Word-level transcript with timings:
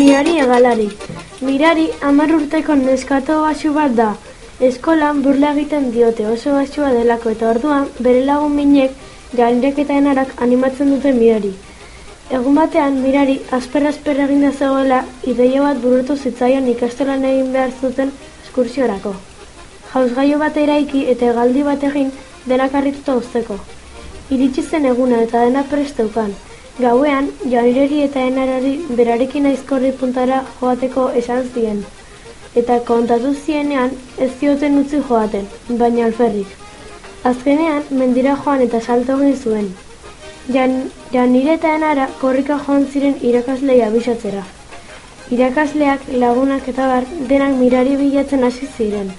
Mirari 0.00 0.38
egalari. 0.40 0.86
Mirari 1.46 1.82
hamar 2.08 2.30
urteko 2.34 2.74
neskato 2.82 3.34
basu 3.42 3.72
bat 3.74 3.92
da. 3.98 4.06
Eskolan 4.68 5.20
burla 5.26 5.50
egiten 5.56 5.90
diote 5.96 6.24
oso 6.34 6.54
basua 6.54 6.88
delako 6.94 7.34
eta 7.34 7.50
orduan 7.50 7.84
bere 8.06 8.22
lagun 8.30 8.56
minek 8.60 8.94
janirek 9.40 9.82
eta 9.84 9.98
enarak 10.02 10.32
animatzen 10.46 10.94
dute 10.94 11.12
mirari. 11.18 11.52
Egun 12.38 12.56
batean 12.62 12.98
mirari 13.04 13.36
asper-asper 13.60 14.24
egin 14.24 14.48
zegoela 14.52 15.04
ideia 15.34 15.68
bat 15.68 15.84
burutu 15.86 16.16
zitzaion 16.16 16.72
ikastolan 16.74 17.30
egin 17.34 17.52
behar 17.52 17.78
zuten 17.80 18.16
eskursiorako. 18.46 19.16
Jauzgaio 19.92 20.38
bat 20.48 20.62
eraiki 20.66 21.08
eta 21.16 21.34
galdi 21.40 21.66
bat 21.72 21.90
egin 21.90 22.14
denak 22.46 22.80
harrituta 22.80 23.20
uzteko. 23.24 23.64
Iritsi 24.30 24.62
zen 24.62 24.94
eguna 24.94 25.26
eta 25.26 25.44
dena 25.44 25.68
presteukan. 25.74 26.32
Gauean, 26.78 27.26
janireri 27.50 27.98
eta 28.04 28.22
enarari 28.24 28.70
berarekin 28.98 29.46
aizkorri 29.50 29.90
puntara 29.92 30.44
joateko 30.60 31.10
esan 31.22 31.42
zien. 31.54 31.82
Eta 32.60 32.78
kontatu 32.90 33.34
zienean 33.34 33.90
ez 34.18 34.30
zioten 34.38 34.78
utzi 34.78 35.00
joaten, 35.08 35.46
baina 35.82 36.06
alferrik. 36.06 36.46
Azkenean, 37.30 37.82
mendira 37.90 38.36
joan 38.44 38.62
eta 38.66 38.80
salto 38.80 39.18
egin 39.18 39.36
zuen. 39.36 39.68
Jan, 40.54 40.78
janire 41.12 41.58
eta 41.58 41.74
enara 41.76 42.08
korrika 42.20 42.58
joan 42.66 42.86
ziren 42.86 43.18
irakaslei 43.20 43.82
abisatzera. 43.82 44.46
Irakasleak, 45.30 46.08
lagunak 46.22 46.68
eta 46.68 46.88
bar, 46.94 47.04
denak 47.28 47.58
mirari 47.58 47.96
bilatzen 47.96 48.44
hasi 48.44 48.66
ziren. 48.76 49.12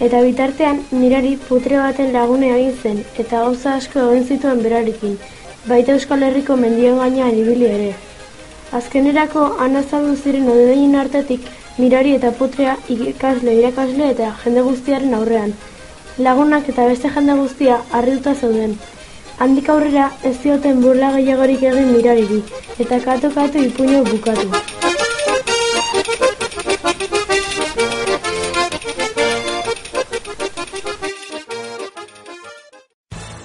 Eta 0.00 0.20
bitartean, 0.26 0.84
mirari 0.90 1.36
putre 1.48 1.80
baten 1.80 2.12
lagune 2.12 2.52
egin 2.58 2.76
zen, 2.82 3.04
eta 3.18 3.40
gauza 3.46 3.74
asko 3.80 4.10
egin 4.12 4.28
zituen 4.34 4.62
berarekin, 4.62 5.18
baita 5.66 5.92
Euskal 5.92 6.22
Herriko 6.22 6.56
mendien 6.56 6.98
gainean 6.98 7.36
ibili 7.36 7.66
ere. 7.68 7.90
Azkenerako 8.72 9.42
anazaldu 9.66 10.14
ziren 10.16 10.48
odein 10.48 10.94
artetik 10.96 11.48
mirari 11.78 12.14
eta 12.16 12.30
putrea 12.38 12.76
ikasle, 12.88 13.56
irakasle 13.58 14.10
eta 14.14 14.30
jende 14.44 14.62
guztiaren 14.68 15.14
aurrean. 15.14 15.52
Lagunak 16.18 16.68
eta 16.68 16.86
beste 16.92 17.10
jende 17.16 17.36
guztia 17.42 17.80
harrituta 17.92 18.34
zeuden. 18.34 18.76
Handik 19.38 19.68
aurrera 19.72 20.10
ez 20.24 20.36
zioten 20.42 20.82
burla 20.84 21.12
gehiagorik 21.16 21.62
egin 21.72 21.92
mirariri 21.96 22.42
eta 22.78 23.00
katu-katu 23.08 23.66
ipuño 23.70 24.04
bukatu. 24.12 24.89